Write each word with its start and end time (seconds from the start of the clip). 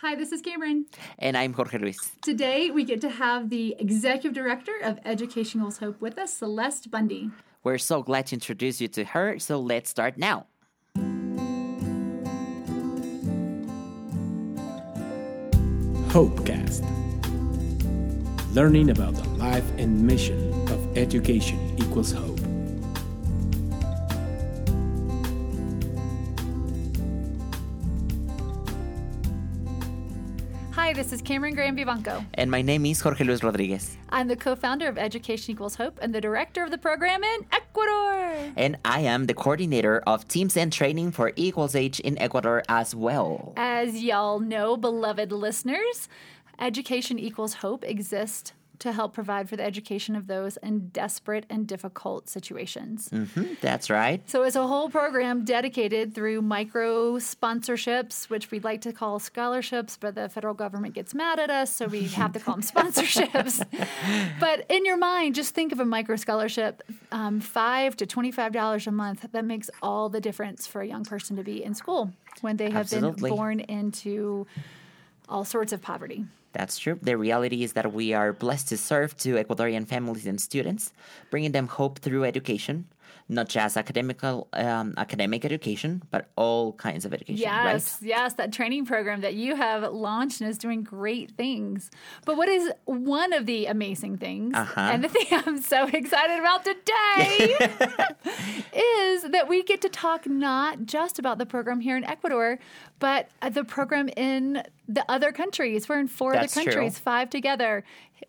Hi, 0.00 0.14
this 0.14 0.30
is 0.30 0.42
Cameron. 0.42 0.84
And 1.18 1.38
I'm 1.38 1.54
Jorge 1.54 1.78
Luis. 1.78 1.96
Today 2.20 2.70
we 2.70 2.84
get 2.84 3.00
to 3.00 3.08
have 3.08 3.48
the 3.48 3.74
Executive 3.78 4.34
Director 4.34 4.72
of 4.82 4.98
Education 5.06 5.60
Equals 5.60 5.78
Hope 5.78 5.98
with 6.02 6.18
us, 6.18 6.34
Celeste 6.34 6.90
Bundy. 6.90 7.30
We're 7.64 7.78
so 7.78 8.02
glad 8.02 8.26
to 8.26 8.36
introduce 8.36 8.78
you 8.78 8.88
to 8.88 9.04
her, 9.04 9.38
so 9.38 9.58
let's 9.58 9.88
start 9.88 10.18
now. 10.18 10.48
Hopecast. 16.12 16.84
Learning 18.54 18.90
about 18.90 19.14
the 19.14 19.26
life 19.30 19.64
and 19.78 20.06
mission 20.06 20.52
of 20.68 20.98
education 20.98 21.74
equals 21.78 22.12
hope. 22.12 22.35
This 30.96 31.12
is 31.12 31.20
Cameron 31.20 31.54
Graham 31.54 31.76
Vivanco. 31.76 32.24
And 32.32 32.50
my 32.50 32.62
name 32.62 32.86
is 32.86 33.02
Jorge 33.02 33.22
Luis 33.22 33.42
Rodriguez. 33.42 33.98
I'm 34.08 34.28
the 34.28 34.34
co 34.34 34.56
founder 34.56 34.88
of 34.88 34.96
Education 34.96 35.52
Equals 35.52 35.74
Hope 35.74 35.98
and 36.00 36.14
the 36.14 36.22
director 36.22 36.64
of 36.64 36.70
the 36.70 36.78
program 36.78 37.22
in 37.22 37.46
Ecuador. 37.52 38.50
And 38.56 38.78
I 38.82 39.00
am 39.00 39.26
the 39.26 39.34
coordinator 39.34 40.02
of 40.06 40.26
teams 40.26 40.56
and 40.56 40.72
training 40.72 41.12
for 41.12 41.32
Equals 41.36 41.74
Age 41.74 42.00
in 42.00 42.16
Ecuador 42.16 42.62
as 42.70 42.94
well. 42.94 43.52
As 43.58 44.02
y'all 44.02 44.40
know, 44.40 44.78
beloved 44.78 45.32
listeners, 45.32 46.08
Education 46.58 47.18
Equals 47.18 47.54
Hope 47.54 47.84
exists 47.84 48.54
to 48.78 48.92
help 48.92 49.12
provide 49.12 49.48
for 49.48 49.56
the 49.56 49.64
education 49.64 50.16
of 50.16 50.26
those 50.26 50.56
in 50.58 50.88
desperate 50.88 51.46
and 51.48 51.66
difficult 51.66 52.28
situations. 52.28 53.08
Mm-hmm, 53.10 53.54
that's 53.60 53.90
right. 53.90 54.28
So 54.28 54.42
it's 54.42 54.56
a 54.56 54.66
whole 54.66 54.90
program 54.90 55.44
dedicated 55.44 56.14
through 56.14 56.42
micro 56.42 57.16
sponsorships, 57.16 58.28
which 58.28 58.50
we'd 58.50 58.64
like 58.64 58.80
to 58.82 58.92
call 58.92 59.18
scholarships, 59.18 59.96
but 60.00 60.14
the 60.14 60.28
federal 60.28 60.54
government 60.54 60.94
gets 60.94 61.14
mad 61.14 61.38
at 61.38 61.50
us, 61.50 61.72
so 61.72 61.86
we 61.86 62.02
have 62.08 62.32
to 62.32 62.40
call 62.40 62.56
them 62.56 62.62
sponsorships. 62.62 63.64
but 64.40 64.66
in 64.68 64.84
your 64.84 64.96
mind, 64.96 65.34
just 65.34 65.54
think 65.54 65.72
of 65.72 65.80
a 65.80 65.84
micro 65.84 66.16
scholarship, 66.16 66.82
um, 67.12 67.40
five 67.40 67.96
to 67.96 68.06
twenty-five 68.06 68.52
dollars 68.52 68.86
a 68.86 68.92
month. 68.92 69.26
That 69.32 69.44
makes 69.44 69.70
all 69.82 70.08
the 70.08 70.20
difference 70.20 70.66
for 70.66 70.80
a 70.80 70.86
young 70.86 71.04
person 71.04 71.36
to 71.36 71.42
be 71.42 71.62
in 71.62 71.74
school 71.74 72.12
when 72.40 72.56
they 72.56 72.70
have 72.70 72.92
Absolutely. 72.92 73.30
been 73.30 73.36
born 73.36 73.60
into 73.60 74.46
all 75.28 75.44
sorts 75.44 75.72
of 75.72 75.82
poverty. 75.82 76.24
That's 76.56 76.78
true. 76.78 76.98
The 77.02 77.18
reality 77.18 77.62
is 77.64 77.74
that 77.74 77.92
we 77.92 78.14
are 78.14 78.32
blessed 78.32 78.68
to 78.68 78.78
serve 78.78 79.14
to 79.18 79.34
Ecuadorian 79.34 79.86
families 79.86 80.26
and 80.26 80.40
students, 80.40 80.90
bringing 81.30 81.52
them 81.52 81.66
hope 81.66 81.98
through 81.98 82.24
education, 82.24 82.86
not 83.28 83.48
just 83.48 83.76
academical 83.76 84.48
um, 84.52 84.94
academic 84.96 85.44
education, 85.44 86.02
but 86.10 86.28
all 86.36 86.72
kinds 86.74 87.04
of 87.04 87.12
education. 87.12 87.40
Yes, 87.42 87.98
right? 88.00 88.08
yes, 88.08 88.34
that 88.34 88.52
training 88.52 88.86
program 88.86 89.20
that 89.22 89.34
you 89.34 89.56
have 89.56 89.92
launched 89.92 90.40
and 90.40 90.48
is 90.50 90.58
doing 90.58 90.82
great 90.82 91.32
things. 91.32 91.90
But 92.24 92.36
what 92.36 92.48
is 92.48 92.70
one 92.84 93.32
of 93.32 93.46
the 93.46 93.66
amazing 93.66 94.18
things, 94.18 94.54
Uh-huh. 94.54 94.80
and 94.80 95.02
the 95.04 95.08
thing 95.08 95.26
I'm 95.32 95.60
so 95.62 95.86
excited 95.86 96.38
about 96.38 96.64
today, 96.64 97.56
is 98.74 99.22
that 99.30 99.46
we 99.48 99.62
get 99.62 99.80
to 99.82 99.88
talk 99.88 100.26
not 100.26 100.84
just 100.86 101.18
about 101.18 101.38
the 101.38 101.46
program 101.46 101.80
here 101.80 101.96
in 101.96 102.04
Ecuador, 102.04 102.58
but 102.98 103.28
uh, 103.42 103.48
the 103.48 103.64
program 103.64 104.08
in 104.16 104.62
the 104.88 105.04
other 105.08 105.32
countries. 105.32 105.88
We're 105.88 106.00
in 106.00 106.08
four 106.08 106.32
That's 106.32 106.56
other 106.56 106.64
true. 106.64 106.72
countries, 106.72 106.98
five 106.98 107.30
together. 107.30 107.84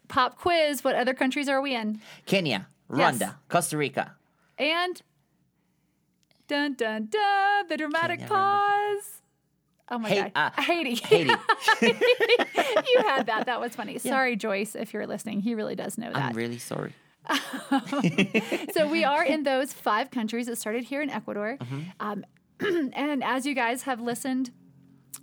Pop 0.07 0.37
quiz: 0.37 0.83
What 0.83 0.95
other 0.95 1.13
countries 1.13 1.47
are 1.49 1.61
we 1.61 1.75
in? 1.75 2.01
Kenya, 2.25 2.67
Yes. 2.95 3.19
Rwanda, 3.19 3.35
Costa 3.49 3.77
Rica. 3.77 4.13
And 4.57 5.01
dun 6.47 6.73
dun 6.73 7.07
dun, 7.07 7.67
the 7.67 7.77
dramatic 7.77 8.25
pause. 8.27 9.21
Oh 9.89 9.97
my 9.97 10.09
Hey, 10.09 10.21
god, 10.21 10.31
uh, 10.35 10.61
Haiti. 10.61 10.95
Haiti. 10.95 11.29
you 11.81 13.03
had 13.03 13.27
that. 13.27 13.43
That 13.45 13.59
was 13.61 13.75
funny. 13.75 13.97
Sorry, 13.99 14.35
Joyce, 14.35 14.75
if 14.75 14.93
you're 14.93 15.07
listening. 15.07 15.41
He 15.41 15.55
really 15.55 15.75
does 15.75 15.97
know 15.97 16.11
that. 16.11 16.17
I'm 16.31 16.35
really 16.35 16.57
sorry. 16.57 16.93
so 18.73 18.87
we 18.89 19.03
are 19.03 19.23
in 19.23 19.43
those 19.43 19.73
five 19.73 20.11
countries 20.11 20.47
that 20.47 20.57
started 20.57 20.83
here 20.85 21.01
in 21.01 21.09
Ecuador. 21.09 21.57
Um, 21.99 22.25
and 22.59 23.23
as 23.23 23.45
you 23.45 23.53
guys 23.53 23.83
have 23.83 24.01
listened 24.01 24.51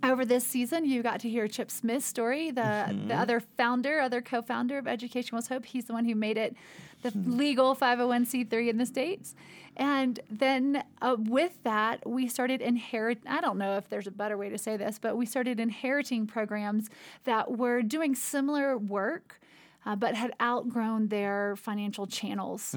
over 0.03 0.25
this 0.25 0.45
season, 0.45 0.85
you 0.85 1.01
got 1.01 1.19
to 1.21 1.29
hear 1.29 1.47
Chip 1.47 1.71
Smith's 1.71 2.05
story, 2.05 2.51
the 2.51 2.95
the 3.07 3.15
other 3.15 3.39
founder, 3.57 3.99
other 3.99 4.21
co-founder 4.21 4.77
of 4.77 4.87
Education 4.87 5.35
Was 5.35 5.47
Hope. 5.47 5.65
He's 5.65 5.85
the 5.85 5.93
one 5.93 6.05
who 6.05 6.15
made 6.15 6.37
it 6.37 6.55
the 7.01 7.11
legal 7.25 7.75
501c3 7.75 8.69
in 8.69 8.77
the 8.77 8.85
states. 8.85 9.35
And 9.77 10.19
then 10.29 10.83
uh, 11.01 11.17
with 11.19 11.61
that, 11.63 12.07
we 12.07 12.27
started 12.27 12.61
inherit. 12.61 13.19
I 13.27 13.41
don't 13.41 13.57
know 13.57 13.77
if 13.77 13.89
there's 13.89 14.07
a 14.07 14.11
better 14.11 14.37
way 14.37 14.49
to 14.49 14.57
say 14.57 14.77
this, 14.77 14.97
but 14.99 15.17
we 15.17 15.25
started 15.25 15.59
inheriting 15.59 16.27
programs 16.27 16.89
that 17.25 17.57
were 17.57 17.81
doing 17.81 18.15
similar 18.15 18.77
work. 18.77 19.39
Uh, 19.87 19.95
but 19.95 20.15
had 20.15 20.33
outgrown 20.41 21.09
their 21.09 21.55
financial 21.57 22.07
channels. 22.07 22.75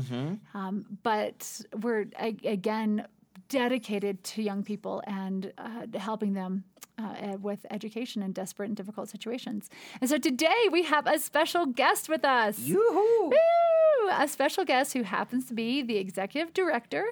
Um, 0.53 0.85
but 1.03 1.63
we're 1.81 2.05
a- 2.21 2.37
again 2.45 3.07
dedicated 3.49 4.23
to 4.25 4.43
young 4.43 4.63
people 4.63 5.03
and 5.07 5.53
uh, 5.59 5.99
helping 5.99 6.35
them 6.35 6.65
uh, 6.99 7.37
with 7.41 7.65
education 7.71 8.23
in 8.23 8.33
desperate 8.33 8.67
and 8.67 8.77
difficult 8.77 9.09
situations. 9.09 9.71
And 10.01 10.11
so 10.11 10.19
today 10.19 10.69
we 10.71 10.83
have 10.85 11.07
a 11.07 11.19
special 11.19 11.67
guest 11.67 12.09
with 12.09 12.25
us. 12.25 12.59
Yoo-hoo! 12.59 13.29
Woo! 13.29 14.11
A 14.11 14.27
special 14.29 14.65
guest 14.65 14.93
who 14.95 15.03
happens 15.03 15.47
to 15.47 15.55
be 15.55 15.83
the 15.83 15.97
executive 15.97 16.53
director. 16.53 17.05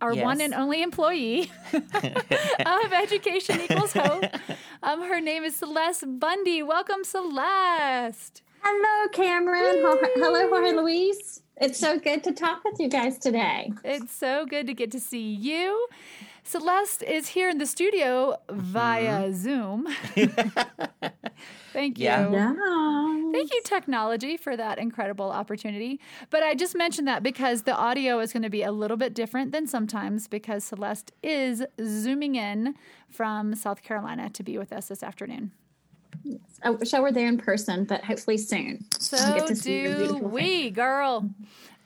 Our 0.00 0.14
Yes. 0.14 0.24
one 0.24 0.40
and 0.40 0.54
only 0.54 0.80
employee 0.82 1.50
of 1.72 2.92
Education 2.92 3.60
Equals 3.60 3.92
Hope. 3.92 4.24
Um, 4.82 5.02
her 5.02 5.20
name 5.20 5.42
is 5.42 5.56
Celeste 5.56 6.04
Bundy. 6.20 6.62
Welcome, 6.62 7.02
Celeste. 7.02 8.42
Hello, 8.62 9.08
Cameron. 9.12 9.82
Ho- 9.84 9.98
Hello, 10.14 10.48
Jorge 10.48 10.72
Luis. 10.72 11.42
It's 11.60 11.78
so 11.78 11.98
good 11.98 12.22
to 12.24 12.32
talk 12.32 12.62
with 12.64 12.78
you 12.78 12.88
guys 12.88 13.18
today. 13.18 13.72
It's 13.84 14.12
so 14.12 14.46
good 14.46 14.68
to 14.68 14.74
get 14.74 14.92
to 14.92 15.00
see 15.00 15.34
you. 15.34 15.88
Celeste 16.44 17.02
is 17.02 17.28
here 17.28 17.50
in 17.50 17.58
the 17.58 17.66
studio 17.66 18.36
via 18.48 19.24
mm-hmm. 19.24 19.34
Zoom. 19.34 19.88
Thank 21.72 21.98
you. 21.98 22.04
Yeah. 22.04 22.30
Yeah. 22.30 22.54
Thank 23.32 23.52
you, 23.52 23.60
technology, 23.64 24.36
for 24.36 24.56
that 24.56 24.78
incredible 24.78 25.30
opportunity. 25.30 26.00
But 26.30 26.42
I 26.42 26.54
just 26.54 26.76
mentioned 26.76 27.08
that 27.08 27.22
because 27.22 27.62
the 27.62 27.74
audio 27.74 28.20
is 28.20 28.32
going 28.32 28.44
to 28.44 28.50
be 28.50 28.62
a 28.62 28.72
little 28.72 28.96
bit 28.96 29.12
different 29.12 29.52
than 29.52 29.66
sometimes 29.66 30.28
because 30.28 30.64
Celeste 30.64 31.12
is 31.22 31.64
zooming 31.84 32.36
in 32.36 32.76
from 33.10 33.54
South 33.54 33.82
Carolina 33.82 34.30
to 34.30 34.42
be 34.42 34.58
with 34.58 34.72
us 34.72 34.88
this 34.88 35.02
afternoon. 35.02 35.50
I 36.62 36.70
wish 36.70 36.92
I 36.92 37.00
were 37.00 37.12
there 37.12 37.28
in 37.28 37.38
person, 37.38 37.84
but 37.84 38.04
hopefully 38.04 38.38
soon. 38.38 38.84
I'll 39.12 39.34
get 39.34 39.42
So 39.42 39.46
to 39.46 39.56
see 39.56 39.82
your 39.82 39.92
do 39.92 39.98
beautiful 39.98 40.28
we, 40.28 40.70
girl. 40.70 41.30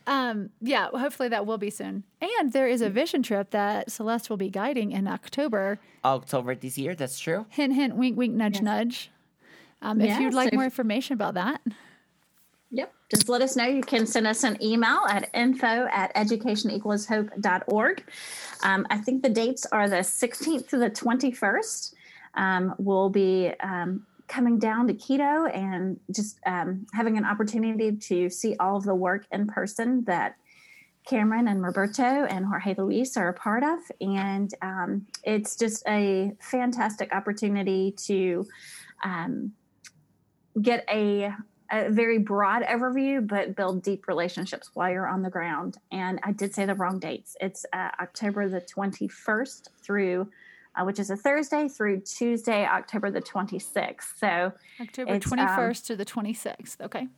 Um, 0.06 0.50
yeah, 0.60 0.88
hopefully 0.88 1.28
that 1.28 1.47
will 1.47 1.59
be 1.59 1.71
soon. 1.71 2.05
And 2.21 2.53
there 2.53 2.66
is 2.66 2.81
a 2.81 2.91
vision 2.91 3.22
trip 3.22 3.50
that 3.50 3.91
Celeste 3.91 4.31
will 4.31 4.37
be 4.37 4.49
guiding 4.49 4.93
in 4.93 5.06
October. 5.06 5.78
October 6.05 6.55
this 6.55 6.78
year, 6.78 6.94
that's 6.94 7.21
true. 7.21 7.47
Hint, 7.50 7.75
hint, 7.75 7.97
wink, 7.97 8.16
wink, 8.16 8.34
nudge, 8.34 8.60
nudge. 8.62 9.10
Um, 9.81 10.00
if 10.00 10.09
Yeah, 10.09 10.21
you'd 10.21 10.34
like 10.34 10.50
so 10.50 10.56
more 10.56 10.65
information 10.65 11.15
about 11.15 11.34
that, 11.34 11.60
Yep. 12.75 12.93
Just 13.10 13.28
let 13.28 13.43
us 13.43 13.54
know. 13.54 13.66
You 13.66 13.83
can 13.83 14.06
send 14.06 14.27
us 14.27 14.44
an 14.44 14.56
email 14.62 15.00
at 15.10 15.28
info 15.34 15.87
at 15.93 16.15
educationequalshope.org. 16.15 18.04
Um, 18.65 18.87
I 18.89 18.97
think 18.97 19.22
the 19.22 19.28
dates 19.28 19.66
are 19.66 19.91
the 19.91 19.97
16th 19.97 20.69
to 20.69 20.78
the 20.78 20.91
21st. 20.91 21.94
Um, 22.34 22.75
we'll 22.78 23.10
be 23.10 23.53
um, 23.60 24.06
coming 24.32 24.59
down 24.59 24.87
to 24.87 24.94
Quito 24.94 25.44
and 25.47 26.00
just 26.10 26.38
um, 26.47 26.87
having 26.94 27.19
an 27.19 27.25
opportunity 27.25 27.94
to 27.94 28.31
see 28.31 28.56
all 28.59 28.78
of 28.78 28.84
the 28.84 28.94
work 28.94 29.26
in 29.31 29.47
person 29.47 30.03
that 30.04 30.37
Cameron 31.06 31.48
and 31.48 31.62
Roberto 31.62 32.03
and 32.03 32.47
Jorge 32.47 32.75
Luis 32.78 33.16
are 33.19 33.28
a 33.28 33.34
part 33.34 33.62
of. 33.62 33.78
And 34.00 34.50
um, 34.62 35.06
it's 35.22 35.54
just 35.56 35.82
a 35.87 36.32
fantastic 36.41 37.12
opportunity 37.12 37.92
to 38.06 38.47
um, 39.04 39.53
get 40.62 40.86
a, 40.89 41.34
a 41.71 41.91
very 41.91 42.18
broad 42.18 42.62
overview, 42.62 43.27
but 43.27 43.54
build 43.54 43.83
deep 43.83 44.09
relationships 44.09 44.71
while 44.72 44.91
you're 44.91 45.09
on 45.09 45.21
the 45.21 45.30
ground. 45.30 45.77
And 45.91 46.21
I 46.22 46.33
did 46.33 46.54
say 46.54 46.65
the 46.65 46.74
wrong 46.74 46.98
dates. 46.98 47.36
It's 47.39 47.66
uh, 47.74 47.91
October 48.01 48.48
the 48.48 48.62
21st 48.62 49.68
through, 49.83 50.30
uh, 50.77 50.84
which 50.84 50.98
is 50.98 51.10
a 51.10 51.16
Thursday, 51.16 51.69
through 51.69 52.01
Tuesday, 52.01 52.66
October 52.66 53.10
the 53.10 53.21
26th. 53.21 54.19
So, 54.19 54.53
October 54.80 55.15
It's, 55.15 55.30
um, 55.30 55.39
21st 55.39 55.86
to 55.86 55.97
the 55.97 56.04
26th. 56.04 56.80
Okay. 56.80 57.09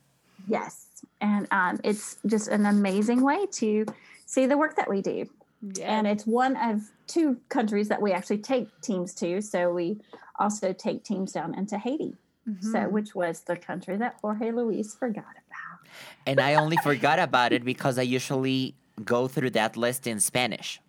yes. 0.47 0.87
And 1.21 1.47
um, 1.51 1.79
it's 1.83 2.17
just 2.25 2.47
an 2.47 2.65
amazing 2.65 3.21
way 3.21 3.45
to 3.53 3.85
see 4.25 4.45
the 4.45 4.57
work 4.57 4.75
that 4.75 4.89
we 4.89 5.01
do. 5.01 5.29
Yeah. 5.61 5.97
And 5.97 6.07
it's 6.07 6.25
one 6.25 6.55
of 6.57 6.81
two 7.07 7.37
countries 7.49 7.87
that 7.87 8.01
we 8.01 8.11
actually 8.11 8.39
take 8.39 8.69
teams 8.81 9.13
to. 9.15 9.41
So 9.41 9.73
we 9.73 10.01
also 10.37 10.73
take 10.73 11.03
teams 11.03 11.31
down 11.31 11.57
into 11.57 11.77
Haiti. 11.77 12.15
Mm-hmm. 12.47 12.71
So, 12.71 12.89
which 12.89 13.15
was 13.15 13.41
the 13.41 13.55
country 13.55 13.97
that 13.97 14.17
Jorge 14.21 14.51
Luis 14.51 14.93
forgot 14.93 15.23
about. 15.31 15.89
And 16.27 16.39
I 16.39 16.55
only 16.55 16.77
forgot 16.77 17.17
about 17.29 17.53
it 17.53 17.65
because 17.65 17.97
I 17.97 18.03
usually 18.03 18.75
go 19.03 19.27
through 19.27 19.51
that 19.51 19.75
list 19.75 20.05
in 20.05 20.19
Spanish. 20.19 20.79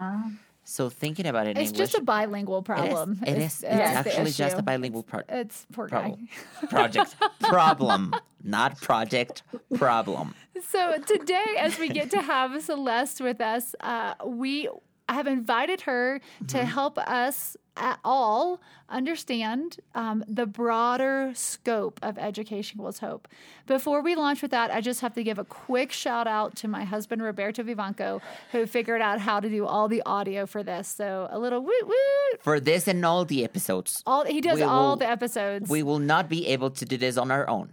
Oh, 0.00 0.32
So 0.64 0.88
thinking 0.88 1.26
about 1.26 1.46
it 1.46 1.58
It's 1.58 1.70
English, 1.70 1.78
just 1.90 1.94
a 1.98 2.02
bilingual 2.02 2.62
problem. 2.62 3.20
It 3.22 3.28
It's- 3.28 3.58
is. 3.58 3.62
It's 3.64 3.70
actually 3.72 4.30
just 4.32 4.58
a 4.58 4.62
bilingual 4.62 5.02
pro- 5.02 5.20
It's 5.28 5.66
poor 5.72 5.88
problem. 5.88 6.28
guy. 6.62 6.66
project. 6.76 7.16
problem, 7.40 8.14
not 8.42 8.80
project. 8.80 9.42
Problem. 9.74 10.34
So 10.68 10.98
today, 11.06 11.44
as 11.58 11.78
we 11.78 11.88
get 11.88 12.10
to 12.12 12.20
have 12.22 12.60
Celeste 12.62 13.20
with 13.20 13.40
us, 13.40 13.74
uh, 13.80 14.14
we 14.24 14.68
have 15.08 15.26
invited 15.26 15.82
her 15.82 16.20
to 16.48 16.56
Mm-hmm. 16.58 16.66
help 16.66 16.98
us 16.98 17.56
at 17.76 17.98
all 18.04 18.60
understand 18.88 19.78
um, 19.96 20.22
the 20.28 20.46
broader 20.46 21.32
scope 21.34 21.98
of 22.02 22.16
Education 22.18 22.78
Equals 22.78 23.00
Hope. 23.00 23.26
Before 23.66 24.00
we 24.00 24.14
launch 24.14 24.42
with 24.42 24.52
that, 24.52 24.70
I 24.70 24.80
just 24.80 25.00
have 25.00 25.12
to 25.14 25.24
give 25.24 25.38
a 25.38 25.44
quick 25.44 25.90
shout 25.90 26.26
out 26.28 26.54
to 26.56 26.68
my 26.68 26.84
husband 26.84 27.20
Roberto 27.22 27.64
Vivanco, 27.64 28.20
who 28.52 28.66
figured 28.66 29.02
out 29.02 29.18
how 29.18 29.40
to 29.40 29.48
do 29.48 29.66
all 29.66 29.88
the 29.88 30.02
audio 30.06 30.46
for 30.46 30.62
this. 30.62 30.86
So 30.88 31.26
a 31.30 31.38
little 31.38 31.60
woot 31.62 31.86
woot. 31.86 32.42
For 32.42 32.60
this 32.60 32.86
and 32.86 33.04
all 33.04 33.24
the 33.24 33.42
episodes, 33.44 34.02
All 34.06 34.24
he 34.24 34.40
does 34.40 34.60
all 34.62 34.90
will- 34.90 34.96
the 34.96 35.08
episodes. 35.08 35.68
we 35.68 35.82
will 35.82 35.98
not 35.98 36.28
be 36.28 36.46
able 36.46 36.70
to 36.70 36.84
do 36.84 36.96
this 36.96 37.16
on 37.16 37.30
our 37.32 37.48
own. 37.48 37.72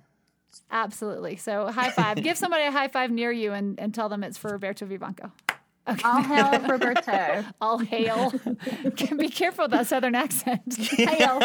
Absolutely. 0.72 1.36
So 1.38 1.68
high 1.72 1.92
five. 1.92 2.18
Give 2.24 2.38
somebody 2.38 2.64
a 2.66 2.72
high 2.72 2.88
five 2.88 3.12
near 3.12 3.32
you 3.32 3.52
and, 3.54 3.80
and 3.80 3.94
tell 3.94 4.10
them 4.10 4.24
it's 4.24 4.38
for 4.38 4.50
Roberto 4.52 4.86
Vivanco. 4.86 5.32
All 5.88 6.22
hail 6.22 6.60
Roberto. 6.68 7.44
All 7.62 7.80
hail. 7.80 8.32
Be 9.18 9.30
careful 9.30 9.66
with 9.66 9.72
that 9.72 9.88
southern 9.88 10.16
accent. 10.16 10.78
hail. 10.78 11.42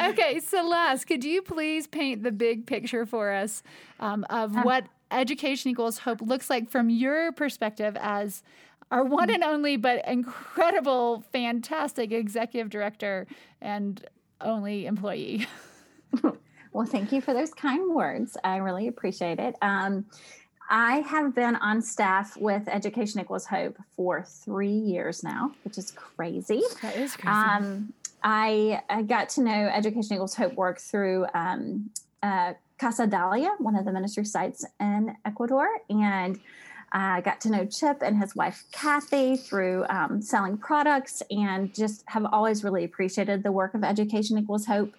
okay, 0.00 0.40
Celeste, 0.40 1.06
could 1.06 1.24
you 1.24 1.42
please 1.42 1.86
paint 1.86 2.22
the 2.22 2.32
big 2.32 2.66
picture 2.66 3.04
for 3.04 3.32
us 3.32 3.62
um, 3.98 4.24
of 4.30 4.54
what 4.64 4.84
Education 5.10 5.70
Equals 5.70 5.98
Hope 5.98 6.20
looks 6.20 6.48
like 6.48 6.70
from 6.70 6.88
your 6.88 7.32
perspective 7.32 7.96
as 8.00 8.42
our 8.90 9.04
one 9.04 9.30
and 9.30 9.42
only 9.42 9.76
but 9.76 10.06
incredible, 10.06 11.24
fantastic 11.32 12.12
executive 12.12 12.70
director 12.70 13.26
and 13.60 14.04
only 14.40 14.86
employee? 14.86 15.46
Well, 16.72 16.86
thank 16.86 17.10
you 17.10 17.20
for 17.20 17.34
those 17.34 17.52
kind 17.52 17.94
words. 17.94 18.36
I 18.44 18.58
really 18.58 18.86
appreciate 18.86 19.40
it. 19.40 19.56
Um, 19.60 20.06
I 20.70 21.00
have 21.00 21.34
been 21.34 21.56
on 21.56 21.82
staff 21.82 22.36
with 22.36 22.68
Education 22.68 23.20
Equals 23.20 23.44
Hope 23.44 23.76
for 23.96 24.22
three 24.22 24.68
years 24.68 25.24
now, 25.24 25.52
which 25.64 25.76
is 25.76 25.90
crazy. 25.90 26.62
That 26.80 26.96
is 26.96 27.16
crazy. 27.16 27.26
Um, 27.26 27.92
I, 28.22 28.80
I 28.88 29.02
got 29.02 29.28
to 29.30 29.42
know 29.42 29.50
Education 29.50 30.14
Equals 30.14 30.36
Hope 30.36 30.54
work 30.54 30.78
through 30.78 31.26
um, 31.34 31.90
uh, 32.22 32.52
Casa 32.78 33.08
Dalia, 33.08 33.50
one 33.58 33.74
of 33.74 33.84
the 33.84 33.90
ministry 33.90 34.24
sites 34.24 34.64
in 34.78 35.16
Ecuador, 35.24 35.68
and 35.88 36.38
I 36.92 37.20
got 37.20 37.40
to 37.42 37.50
know 37.50 37.64
Chip 37.66 37.98
and 38.02 38.16
his 38.16 38.36
wife 38.36 38.64
Kathy 38.70 39.36
through 39.36 39.86
um, 39.88 40.22
selling 40.22 40.56
products, 40.56 41.20
and 41.32 41.74
just 41.74 42.04
have 42.06 42.24
always 42.30 42.62
really 42.62 42.84
appreciated 42.84 43.42
the 43.42 43.50
work 43.50 43.74
of 43.74 43.82
Education 43.82 44.38
Equals 44.38 44.66
Hope. 44.66 44.94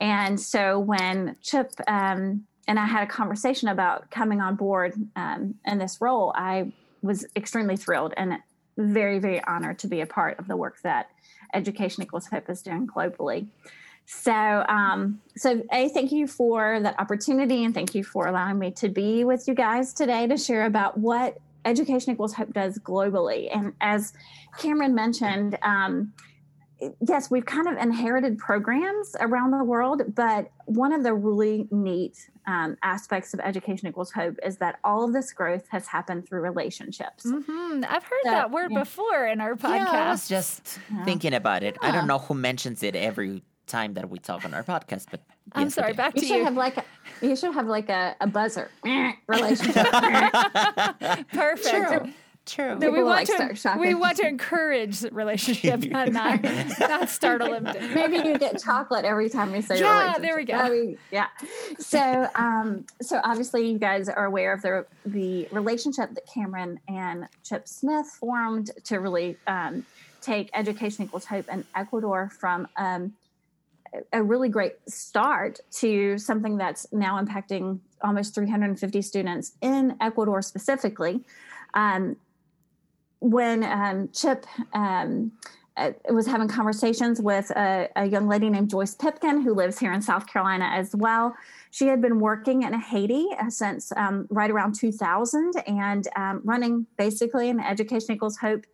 And 0.00 0.38
so 0.38 0.78
when 0.78 1.36
Chip 1.42 1.72
um, 1.88 2.44
and 2.68 2.78
I 2.78 2.86
had 2.86 3.02
a 3.02 3.06
conversation 3.06 3.68
about 3.68 4.10
coming 4.10 4.40
on 4.40 4.56
board 4.56 4.94
um, 5.16 5.54
in 5.64 5.78
this 5.78 6.00
role, 6.00 6.32
I 6.34 6.72
was 7.02 7.26
extremely 7.34 7.76
thrilled 7.76 8.14
and 8.16 8.38
very, 8.76 9.18
very 9.18 9.42
honored 9.44 9.78
to 9.80 9.88
be 9.88 10.00
a 10.00 10.06
part 10.06 10.38
of 10.38 10.48
the 10.48 10.56
work 10.56 10.80
that 10.82 11.10
Education 11.52 12.02
Equals 12.02 12.26
Hope 12.26 12.48
is 12.48 12.62
doing 12.62 12.86
globally. 12.86 13.48
So, 14.06 14.32
um, 14.32 15.20
so 15.36 15.62
a 15.72 15.88
thank 15.90 16.12
you 16.12 16.26
for 16.26 16.80
that 16.80 16.98
opportunity, 16.98 17.64
and 17.64 17.74
thank 17.74 17.94
you 17.94 18.04
for 18.04 18.26
allowing 18.26 18.58
me 18.58 18.70
to 18.72 18.88
be 18.88 19.24
with 19.24 19.46
you 19.46 19.54
guys 19.54 19.92
today 19.92 20.26
to 20.26 20.36
share 20.36 20.66
about 20.66 20.98
what 20.98 21.38
Education 21.64 22.12
Equals 22.12 22.34
Hope 22.34 22.52
does 22.52 22.78
globally. 22.78 23.48
And 23.54 23.72
as 23.80 24.12
Cameron 24.58 24.94
mentioned, 24.94 25.58
um, 25.62 26.12
yes, 27.06 27.30
we've 27.30 27.44
kind 27.46 27.68
of 27.68 27.76
inherited 27.76 28.38
programs 28.38 29.14
around 29.20 29.50
the 29.52 29.62
world, 29.64 30.02
but 30.14 30.50
one 30.66 30.92
of 30.92 31.02
the 31.02 31.14
really 31.14 31.68
neat 31.70 32.28
um, 32.46 32.76
aspects 32.82 33.34
of 33.34 33.40
Education 33.40 33.88
Equals 33.88 34.10
Hope 34.12 34.36
is 34.44 34.56
that 34.58 34.78
all 34.82 35.04
of 35.04 35.12
this 35.12 35.32
growth 35.32 35.66
has 35.68 35.86
happened 35.86 36.26
through 36.28 36.40
relationships. 36.40 37.24
hmm 37.24 37.84
I've 37.88 38.02
heard 38.04 38.20
So, 38.24 38.30
that 38.30 38.50
word 38.50 38.72
yeah. 38.72 38.80
before 38.80 39.26
in 39.26 39.40
our 39.40 39.54
podcast. 39.54 39.92
Yeah, 39.92 40.06
I 40.06 40.10
was 40.10 40.28
just 40.28 40.78
thinking 41.04 41.34
about 41.34 41.62
it. 41.62 41.76
I 41.82 41.90
don't 41.92 42.06
know 42.06 42.18
who 42.18 42.34
mentions 42.34 42.82
it 42.82 42.96
every 42.96 43.42
time 43.66 43.94
that 43.94 44.10
we 44.10 44.18
talk 44.18 44.44
on 44.44 44.52
our 44.54 44.64
podcast, 44.64 45.06
but 45.10 45.20
I'm 45.52 45.64
yes, 45.64 45.74
sorry, 45.74 45.92
do. 45.92 45.96
back 45.96 46.14
You 46.16 46.22
to 46.22 46.26
should 46.26 46.36
you. 46.38 46.44
have 46.44 46.56
like 46.56 46.76
a, 46.78 46.84
you 47.22 47.36
should 47.36 47.54
have 47.54 47.66
like 47.68 47.88
a, 47.88 48.16
a 48.20 48.26
buzzer 48.26 48.70
relationship. 49.28 49.86
Perfect. 51.32 51.68
True. 51.68 52.12
True. 52.44 52.76
No, 52.76 52.90
we 52.90 53.04
want 53.04 53.28
like 53.28 53.50
to 53.50 53.56
start 53.56 53.78
we 53.78 53.94
want 53.94 54.16
to 54.16 54.26
encourage 54.26 55.02
relationships, 55.12 55.86
not 55.90 56.12
not, 56.12 56.42
not 56.80 57.08
startle 57.08 57.50
them. 57.50 57.64
Maybe 57.94 58.16
you 58.16 58.36
get 58.36 58.60
chocolate 58.60 59.04
every 59.04 59.28
time 59.28 59.54
you 59.54 59.62
say 59.62 59.78
Yeah, 59.78 60.18
there 60.18 60.36
we 60.36 60.44
go. 60.44 60.54
I 60.54 60.70
mean, 60.70 60.98
yeah. 61.12 61.28
So, 61.78 62.28
um, 62.34 62.84
so 63.00 63.20
obviously 63.22 63.70
you 63.70 63.78
guys 63.78 64.08
are 64.08 64.24
aware 64.24 64.52
of 64.52 64.62
the 64.62 64.86
the 65.06 65.46
relationship 65.52 66.14
that 66.14 66.26
Cameron 66.26 66.80
and 66.88 67.28
Chip 67.44 67.68
Smith 67.68 68.06
formed 68.06 68.72
to 68.84 68.98
really 68.98 69.36
um, 69.46 69.86
take 70.20 70.50
Education 70.52 71.04
Equals 71.04 71.26
Hope 71.26 71.48
in 71.48 71.64
Ecuador 71.76 72.28
from 72.40 72.66
um, 72.76 73.12
a 74.12 74.22
really 74.22 74.48
great 74.48 74.74
start 74.88 75.60
to 75.70 76.18
something 76.18 76.56
that's 76.56 76.92
now 76.92 77.22
impacting 77.22 77.78
almost 78.02 78.34
350 78.34 79.02
students 79.02 79.52
in 79.60 79.96
Ecuador 80.00 80.42
specifically. 80.42 81.20
Um, 81.74 82.16
when 83.22 83.62
um, 83.62 84.08
Chip 84.12 84.46
um, 84.74 85.32
uh, 85.76 85.92
was 86.10 86.26
having 86.26 86.48
conversations 86.48 87.20
with 87.20 87.50
a, 87.52 87.88
a 87.96 88.04
young 88.04 88.28
lady 88.28 88.50
named 88.50 88.68
Joyce 88.68 88.94
Pipkin, 88.94 89.40
who 89.40 89.54
lives 89.54 89.78
here 89.78 89.92
in 89.92 90.02
South 90.02 90.26
Carolina 90.26 90.68
as 90.72 90.94
well. 90.94 91.34
She 91.70 91.86
had 91.86 92.02
been 92.02 92.18
working 92.20 92.62
in 92.62 92.78
Haiti 92.78 93.28
uh, 93.40 93.48
since 93.48 93.92
um, 93.96 94.26
right 94.28 94.50
around 94.50 94.74
2000 94.74 95.52
and 95.66 96.08
um, 96.16 96.42
running 96.44 96.86
basically 96.98 97.48
an 97.48 97.60
Education 97.60 98.14
Equals 98.14 98.36
Hope 98.36 98.66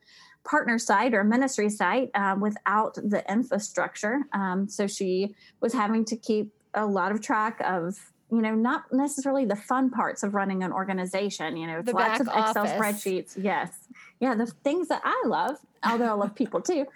partner 0.45 0.79
site 0.79 1.13
or 1.13 1.23
ministry 1.25 1.69
site 1.69 2.11
um, 2.15 2.41
without 2.41 2.95
the 2.95 3.23
infrastructure. 3.31 4.23
Um, 4.33 4.67
so 4.67 4.87
she 4.87 5.35
was 5.61 5.75
having 5.75 6.07
to 6.07 6.17
keep 6.17 6.53
a 6.75 6.87
lot 6.87 7.13
of 7.13 7.21
track 7.21 7.61
of 7.65 7.99
you 8.31 8.43
know 8.43 8.55
not 8.55 8.85
necessarily 8.93 9.45
the 9.45 9.57
fun 9.57 9.91
parts 9.91 10.23
of 10.23 10.35
running 10.35 10.63
an 10.63 10.71
organization 10.71 11.57
you 11.57 11.67
know 11.67 11.81
The 11.81 11.93
lots 11.93 12.21
of 12.21 12.27
excel 12.27 12.67
office. 12.67 12.73
spreadsheets 12.73 13.43
yes 13.43 13.73
yeah 14.21 14.35
the 14.35 14.47
things 14.47 14.89
that 14.89 15.03
i 15.05 15.23
love 15.27 15.57
although 15.85 16.07
i 16.07 16.13
love 16.13 16.35
people 16.35 16.61
too. 16.61 16.87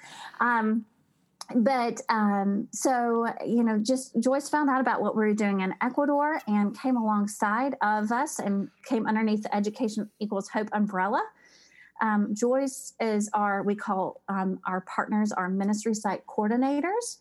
Um, 0.41 0.85
but 1.55 2.01
um, 2.09 2.69
so 2.73 3.27
you 3.45 3.63
know 3.63 3.79
just 3.79 4.19
joyce 4.21 4.49
found 4.49 4.71
out 4.71 4.81
about 4.81 5.00
what 5.02 5.17
we 5.17 5.25
were 5.25 5.35
doing 5.35 5.61
in 5.61 5.75
ecuador 5.83 6.41
and 6.47 6.79
came 6.79 6.97
alongside 6.97 7.76
of 7.83 8.12
us 8.12 8.38
and 8.38 8.69
came 8.85 9.07
underneath 9.07 9.43
the 9.43 9.55
education 9.55 10.09
equals 10.19 10.49
hope 10.49 10.69
umbrella. 10.73 11.23
Um, 12.00 12.35
joyce 12.35 12.95
is 13.00 13.29
our 13.33 13.62
we 13.62 13.75
call 13.75 14.23
um, 14.29 14.61
our 14.67 14.81
partners 14.83 15.33
our 15.33 15.49
ministry 15.49 15.95
site 15.95 16.26
coordinators. 16.26 17.19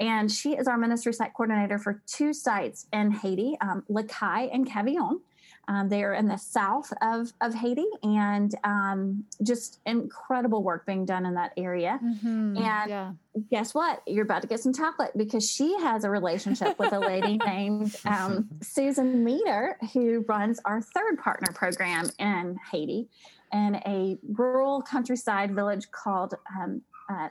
And 0.00 0.30
she 0.30 0.56
is 0.56 0.66
our 0.66 0.76
ministry 0.76 1.12
site 1.12 1.34
coordinator 1.34 1.78
for 1.78 2.02
two 2.06 2.32
sites 2.32 2.86
in 2.92 3.12
haiti 3.12 3.56
um, 3.60 3.84
Lacaille 3.88 4.50
and 4.52 4.68
cavaillon 4.68 5.20
um, 5.68 5.88
they 5.88 6.02
are 6.04 6.14
in 6.14 6.28
the 6.28 6.36
south 6.36 6.92
of, 7.02 7.32
of 7.40 7.54
haiti 7.54 7.86
and 8.02 8.54
um, 8.64 9.24
just 9.42 9.80
incredible 9.86 10.62
work 10.62 10.86
being 10.86 11.04
done 11.04 11.24
in 11.26 11.34
that 11.34 11.52
area 11.56 11.98
Mhm, 12.02 12.56
And- 12.58 12.90
yeah. 12.90 13.12
guess 13.50 13.74
what? 13.74 14.02
You're 14.06 14.24
about 14.24 14.42
to 14.42 14.48
get 14.48 14.60
some 14.60 14.72
chocolate 14.72 15.10
because 15.16 15.48
she 15.50 15.74
has 15.80 16.04
a 16.04 16.10
relationship 16.10 16.78
with 16.78 16.92
a 16.92 16.98
lady 17.00 17.36
named 17.46 17.96
um, 18.04 18.48
Susan 18.62 19.24
Meter, 19.24 19.76
who 19.92 20.24
runs 20.28 20.60
our 20.64 20.80
third 20.80 21.18
partner 21.18 21.52
program 21.54 22.10
in 22.18 22.56
Haiti 22.70 23.08
in 23.52 23.76
a 23.86 24.16
rural 24.32 24.82
countryside 24.82 25.54
village 25.54 25.90
called 25.90 26.34
um, 26.58 26.82
uh. 27.10 27.28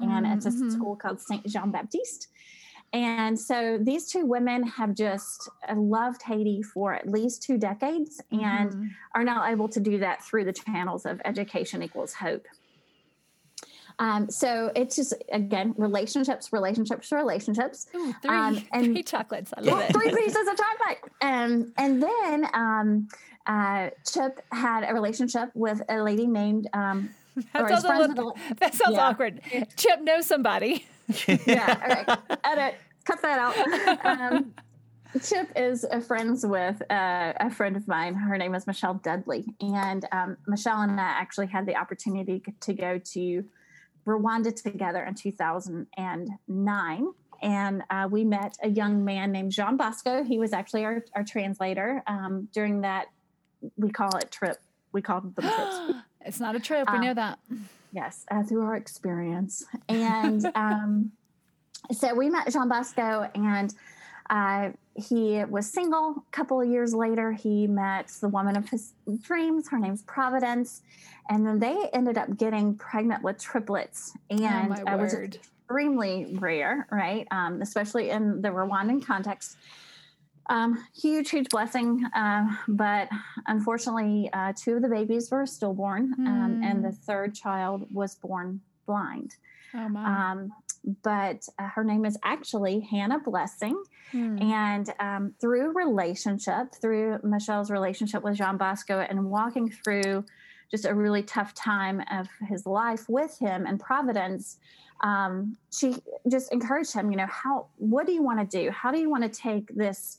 And 0.00 0.26
it's 0.26 0.46
a 0.46 0.50
Mhm. 0.50 0.72
school 0.72 0.96
called 0.96 1.20
Saint 1.20 1.44
Jean 1.46 1.70
Baptiste. 1.70 2.28
And 2.92 3.38
so 3.38 3.78
these 3.80 4.06
two 4.10 4.26
women 4.26 4.64
have 4.64 4.94
just 4.94 5.48
uh, 5.68 5.76
loved 5.76 6.22
Haiti 6.22 6.60
for 6.62 6.92
at 6.92 7.08
least 7.08 7.42
two 7.42 7.56
decades 7.56 8.20
and 8.32 8.72
Mhm. 8.72 8.88
are 9.14 9.22
now 9.22 9.44
able 9.46 9.68
to 9.68 9.78
do 9.80 9.98
that 9.98 10.24
through 10.24 10.44
the 10.44 10.52
channels 10.52 11.06
of 11.06 11.20
Education 11.24 11.82
Equals 11.84 12.14
Hope. 12.14 12.46
Um, 14.00 14.30
so 14.30 14.72
it's 14.74 14.96
just 14.96 15.12
again 15.30 15.74
relationships, 15.76 16.52
relationships, 16.52 17.12
relationships. 17.12 17.86
Ooh, 17.94 18.12
three, 18.22 18.30
Um, 18.30 18.58
and- 18.72 18.86
three 18.86 19.02
chocolates. 19.02 19.52
I 19.56 19.60
love 19.60 19.74
Well, 19.78 19.80
it. 19.88 19.92
three 19.92 20.10
pieces 20.24 20.48
of 20.48 20.56
chocolate. 20.56 20.98
Um, 21.20 21.72
and 21.76 22.02
then 22.02 22.46
um, 22.54 23.08
uh, 23.46 23.90
Chip 24.10 24.40
had 24.52 24.84
a 24.88 24.94
relationship 24.94 25.50
with 25.54 25.82
a 25.88 26.02
lady 26.02 26.26
named. 26.26 26.68
Um, 26.72 27.10
That 27.52 27.82
sounds, 27.82 27.84
a 27.84 28.08
little, 28.08 28.36
with 28.48 28.58
that 28.58 28.74
sounds 28.74 28.96
yeah. 28.96 29.08
awkward. 29.08 29.40
Chip 29.76 30.02
knows 30.02 30.26
somebody. 30.26 30.86
yeah, 31.46 31.78
all 31.82 31.88
right, 31.88 32.38
edit, 32.44 32.74
cut 33.04 33.22
that 33.22 33.38
out. 33.38 34.04
Um, 34.04 34.54
Chip 35.22 35.50
is 35.56 35.84
uh, 35.84 36.00
friends 36.00 36.46
with 36.46 36.80
uh, 36.90 37.32
a 37.40 37.50
friend 37.50 37.76
of 37.76 37.88
mine. 37.88 38.14
Her 38.14 38.38
name 38.38 38.54
is 38.54 38.66
Michelle 38.66 38.94
Dudley. 38.94 39.44
And 39.60 40.06
um, 40.12 40.36
Michelle 40.46 40.82
and 40.82 41.00
I 41.00 41.04
actually 41.04 41.48
had 41.48 41.66
the 41.66 41.74
opportunity 41.74 42.42
to 42.60 42.74
go 42.74 42.98
to 42.98 43.44
Rwanda 44.06 44.54
together 44.54 45.02
in 45.02 45.14
2009. 45.14 47.12
And 47.42 47.82
uh, 47.90 48.08
we 48.10 48.24
met 48.24 48.56
a 48.62 48.68
young 48.68 49.04
man 49.04 49.32
named 49.32 49.50
Jean 49.50 49.76
Bosco. 49.76 50.22
He 50.22 50.38
was 50.38 50.52
actually 50.52 50.84
our, 50.84 51.04
our 51.14 51.24
translator 51.24 52.02
um, 52.06 52.48
during 52.52 52.82
that, 52.82 53.06
we 53.76 53.90
call 53.90 54.16
it 54.16 54.30
trip. 54.30 54.58
We 54.92 55.02
called 55.02 55.34
them 55.34 55.44
trips. 55.44 55.80
it's 56.24 56.40
not 56.40 56.54
a 56.54 56.60
trip. 56.60 56.88
We 56.90 56.98
Um, 56.98 57.04
know 57.04 57.14
that. 57.14 57.38
Yes, 57.92 58.24
uh, 58.30 58.42
through 58.42 58.62
our 58.62 58.76
experience. 58.76 59.64
And 59.88 60.44
um, 60.54 61.12
so 61.92 62.14
we 62.14 62.30
met 62.30 62.52
Jean 62.52 62.68
Bosco, 62.68 63.28
and 63.34 63.74
uh, 64.28 64.70
he 64.94 65.44
was 65.44 65.66
single. 65.66 66.24
A 66.28 66.30
couple 66.30 66.60
of 66.60 66.68
years 66.68 66.94
later, 66.94 67.32
he 67.32 67.66
met 67.66 68.08
the 68.20 68.28
woman 68.28 68.56
of 68.56 68.68
his 68.68 68.92
dreams. 69.22 69.68
Her 69.68 69.78
name's 69.78 70.02
Providence. 70.02 70.82
And 71.28 71.46
then 71.46 71.58
they 71.58 71.88
ended 71.92 72.18
up 72.18 72.36
getting 72.36 72.76
pregnant 72.76 73.22
with 73.22 73.38
triplets. 73.40 74.12
And 74.30 74.72
oh 74.72 74.92
uh, 74.92 74.96
which 74.96 75.12
is 75.12 75.36
extremely 75.36 76.36
rare, 76.38 76.86
right? 76.90 77.26
Um, 77.30 77.62
especially 77.62 78.10
in 78.10 78.42
the 78.42 78.48
Rwandan 78.48 79.04
context. 79.04 79.56
Um, 80.50 80.84
huge, 80.94 81.30
huge 81.30 81.48
blessing. 81.48 82.04
Uh, 82.14 82.44
but 82.68 83.08
unfortunately, 83.46 84.28
uh, 84.32 84.52
two 84.54 84.76
of 84.76 84.82
the 84.82 84.88
babies 84.88 85.30
were 85.30 85.46
stillborn, 85.46 86.14
um, 86.26 86.60
and 86.64 86.84
the 86.84 86.92
third 86.92 87.34
child 87.34 87.86
was 87.92 88.16
born 88.16 88.60
blind. 88.84 89.36
Oh 89.74 89.88
my. 89.88 90.32
Um, 90.32 90.52
but 91.02 91.46
uh, 91.58 91.68
her 91.68 91.84
name 91.84 92.04
is 92.04 92.18
actually 92.24 92.80
Hannah 92.80 93.20
Blessing. 93.20 93.80
Hmm. 94.10 94.42
And 94.42 94.92
um, 94.98 95.34
through 95.40 95.72
relationship, 95.72 96.74
through 96.74 97.20
Michelle's 97.22 97.70
relationship 97.70 98.22
with 98.22 98.36
Jean 98.36 98.56
Bosco 98.56 99.00
and 99.00 99.30
walking 99.30 99.70
through 99.70 100.24
just 100.70 100.84
a 100.84 100.94
really 100.94 101.22
tough 101.22 101.54
time 101.54 102.02
of 102.10 102.28
his 102.48 102.66
life 102.66 103.08
with 103.08 103.38
him 103.38 103.66
and 103.66 103.78
Providence, 103.78 104.58
um, 105.02 105.56
she 105.72 105.96
just 106.30 106.52
encouraged 106.52 106.92
him, 106.92 107.10
you 107.10 107.16
know, 107.16 107.26
how, 107.26 107.66
what 107.76 108.06
do 108.06 108.12
you 108.12 108.22
want 108.22 108.40
to 108.40 108.58
do? 108.58 108.70
How 108.70 108.90
do 108.90 108.98
you 108.98 109.10
want 109.10 109.22
to 109.22 109.28
take 109.28 109.74
this 109.74 110.18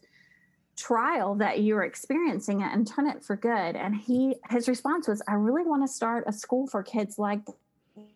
trial 0.81 1.35
that 1.35 1.61
you're 1.61 1.83
experiencing 1.83 2.61
it 2.61 2.71
and 2.73 2.87
turn 2.87 3.07
it 3.07 3.23
for 3.23 3.35
good? 3.35 3.75
And 3.75 3.95
he, 3.95 4.35
his 4.49 4.67
response 4.67 5.07
was, 5.07 5.21
I 5.27 5.33
really 5.33 5.63
want 5.63 5.83
to 5.83 5.87
start 5.87 6.23
a 6.27 6.33
school 6.33 6.67
for 6.67 6.81
kids 6.83 7.17
like 7.17 7.41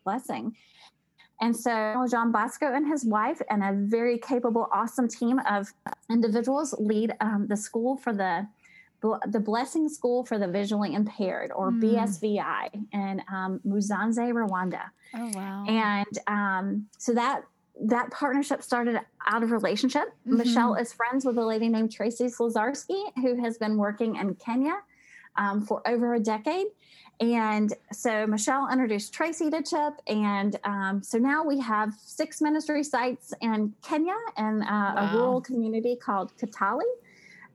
Blessing. 0.03 0.55
And 1.41 1.55
so 1.55 2.05
John 2.09 2.31
Bosco 2.31 2.73
and 2.73 2.87
his 2.87 3.03
wife 3.05 3.41
and 3.49 3.61
a 3.63 3.73
very 3.73 4.17
capable, 4.17 4.67
awesome 4.73 5.07
team 5.07 5.39
of 5.49 5.67
individuals 6.09 6.73
lead 6.79 7.13
um, 7.19 7.47
the 7.47 7.57
school 7.57 7.97
for 7.97 8.13
the 8.13 8.47
the 9.27 9.39
Blessing 9.39 9.87
School 9.87 10.25
for 10.25 10.39
the 10.39 10.47
Visually 10.47 10.95
Impaired, 10.95 11.51
or 11.51 11.69
Hmm. 11.69 11.83
BSVI, 11.83 12.63
in 12.91 13.21
um, 13.31 13.59
Musanze, 13.63 14.17
Rwanda. 14.33 14.81
oh 15.13 15.29
wow. 15.35 15.63
And 15.67 16.17
um, 16.25 16.87
so 16.97 17.13
that 17.13 17.43
that 17.81 18.09
partnership 18.11 18.63
started 18.63 18.99
out 19.27 19.43
of 19.43 19.51
relationship. 19.51 20.13
Mhm. 20.27 20.37
Michelle 20.37 20.75
is 20.75 20.93
friends 20.93 21.25
with 21.25 21.37
a 21.37 21.45
lady 21.45 21.67
named 21.69 21.91
Tracy 21.91 22.25
Slazarski, 22.25 23.11
who 23.21 23.35
has 23.41 23.57
been 23.57 23.77
working 23.77 24.15
in 24.15 24.35
Kenya 24.35 24.75
um, 25.35 25.61
for 25.61 25.81
over 25.87 26.13
a 26.13 26.19
decade. 26.19 26.67
And 27.19 27.73
so 27.91 28.25
Michelle 28.27 28.69
introduced 28.71 29.13
Tracy 29.13 29.49
to 29.49 29.61
Chip. 29.61 29.93
And 30.07 30.57
um, 30.63 31.01
so 31.03 31.17
now 31.17 31.43
we 31.43 31.59
have 31.59 31.93
six 32.01 32.41
ministry 32.41 32.83
sites 32.83 33.33
in 33.41 33.73
Kenya 33.81 34.15
and 34.37 34.63
uh, 34.63 34.65
Wow. 34.67 34.95
a 35.13 35.17
rural 35.17 35.41
community 35.41 35.95
called 35.97 36.31
Katali. 36.37 36.83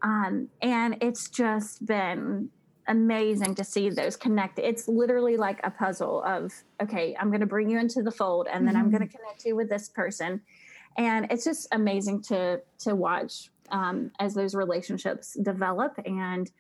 Um, 0.03 0.49
and 0.63 0.97
it's 1.03 1.29
just 1.29 1.85
been 1.87 2.49
amazing 2.91 3.55
to 3.55 3.65
see 3.65 3.89
those 3.89 4.17
connect. 4.17 4.59
It's 4.59 4.89
literally 4.89 5.37
like 5.37 5.61
a 5.65 5.71
puzzle 5.71 6.23
of, 6.25 6.53
okay, 6.83 7.17
I'm 7.19 7.29
going 7.29 7.41
to 7.41 7.47
bring 7.47 7.71
you 7.71 7.79
into 7.79 8.03
the 8.03 8.11
fold 8.11 8.49
and 8.53 8.67
then 8.67 8.77
I'm 8.77 8.89
Mhm. 8.89 8.93
going 8.99 9.09
to 9.09 9.17
connect 9.17 9.45
you 9.47 9.57
with 9.57 9.71
this 9.71 9.89
person. 9.89 10.43
And 10.99 11.27
it's 11.31 11.45
just 11.45 11.69
amazing 11.73 12.23
to, 12.23 12.61
to 12.81 12.95
watch 12.97 13.51
um, 13.71 14.11
as 14.19 14.35
those 14.35 14.55
relationships 14.55 15.37
develop 15.41 15.93
and, 16.05 16.51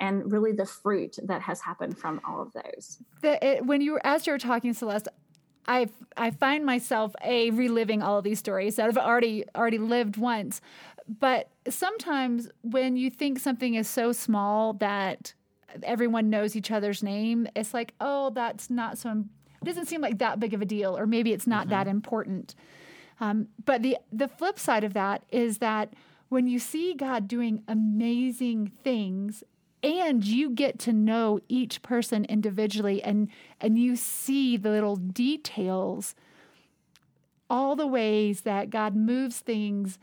and 0.00 0.32
really 0.32 0.52
the 0.52 0.64
fruit 0.66 1.16
that 1.22 1.42
has 1.42 1.60
happened 1.60 1.98
from 1.98 2.20
all 2.26 2.40
of 2.40 2.52
those. 2.54 2.98
the, 3.20 3.32
it, 3.46 3.66
when 3.66 3.80
you 3.82 3.92
were 3.92 4.06
as 4.06 4.26
you 4.26 4.32
were 4.32 4.38
talking, 4.38 4.72
Celeste, 4.72 5.08
I 5.68 5.88
I 6.16 6.30
find 6.30 6.64
myself 6.64 7.14
a 7.22 7.50
reliving 7.50 8.02
all 8.02 8.18
of 8.18 8.24
these 8.24 8.38
stories 8.38 8.76
that 8.76 8.86
I've 8.88 8.98
already 8.98 9.44
already 9.54 9.78
lived 9.78 10.16
once. 10.16 10.60
But 11.06 11.50
sometimes 11.68 12.48
when 12.62 12.96
you 12.96 13.10
think 13.10 13.38
something 13.38 13.74
is 13.74 13.88
so 13.88 14.12
small 14.12 14.72
that 14.74 15.34
everyone 15.82 16.30
knows 16.30 16.56
each 16.56 16.70
other's 16.70 17.02
name, 17.02 17.46
it's 17.54 17.74
like, 17.74 17.94
oh, 18.00 18.30
that's 18.30 18.70
not 18.70 18.98
so. 18.98 19.24
It 19.62 19.64
doesn't 19.64 19.86
seem 19.86 20.00
like 20.00 20.18
that 20.18 20.40
big 20.40 20.52
of 20.52 20.60
a 20.60 20.66
deal, 20.66 20.96
or 20.96 21.06
maybe 21.06 21.32
it's 21.32 21.46
not 21.46 21.68
that 21.70 21.86
important. 21.86 22.54
Um, 23.20 23.48
but 23.64 23.82
the 23.82 23.96
the 24.12 24.28
flip 24.28 24.58
side 24.58 24.84
of 24.84 24.92
that 24.94 25.24
is 25.30 25.58
that 25.58 25.94
when 26.28 26.46
you 26.46 26.58
see 26.58 26.94
God 26.94 27.28
doing 27.28 27.62
amazing 27.68 28.72
things 28.82 29.44
and 29.82 30.24
you 30.24 30.50
get 30.50 30.78
to 30.80 30.92
know 30.92 31.40
each 31.48 31.82
person 31.82 32.24
individually 32.24 33.02
and 33.02 33.28
and 33.60 33.78
you 33.78 33.96
see 33.96 34.56
the 34.56 34.70
little 34.70 34.96
details 34.96 36.14
all 37.50 37.76
the 37.76 37.86
ways 37.86 38.40
that 38.40 38.70
God 38.70 38.96
moves 38.96 39.38
things 39.38 39.98